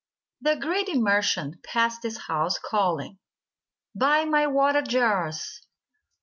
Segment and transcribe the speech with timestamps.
[0.41, 3.19] The greedy merchant passed this house, calling,
[3.93, 5.61] "Buy my water jars!